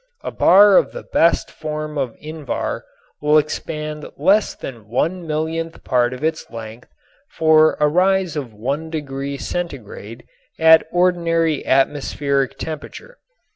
A 0.23 0.31
bar 0.31 0.77
of 0.77 0.93
the 0.93 1.03
best 1.03 1.51
form 1.51 1.95
of 1.95 2.15
invar 2.19 2.85
will 3.21 3.37
expand 3.37 4.09
less 4.17 4.55
than 4.55 4.87
one 4.87 5.27
millionth 5.27 5.83
part 5.83 6.11
of 6.11 6.23
its 6.23 6.49
length 6.49 6.89
for 7.29 7.77
a 7.79 7.87
rise 7.87 8.35
of 8.35 8.51
one 8.51 8.89
degree 8.89 9.37
Centigrade 9.37 10.25
at 10.57 10.87
ordinary 10.91 11.63
atmospheric 11.67 12.57
temperature. 12.57 13.19